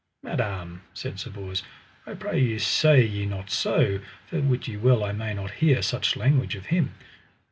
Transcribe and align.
Madam, 0.23 0.81
said 0.95 1.19
Sir 1.19 1.29
Bors, 1.29 1.61
I 2.07 2.15
pray 2.15 2.39
you 2.39 2.57
say 2.57 3.05
ye 3.05 3.27
not 3.27 3.51
so, 3.51 3.99
for 4.25 4.41
wit 4.41 4.67
you 4.67 4.79
well 4.79 5.03
I 5.03 5.11
may 5.11 5.35
not 5.35 5.51
hear 5.61 5.83
such 5.83 6.15
language 6.15 6.55
of 6.55 6.65
him. 6.73 6.95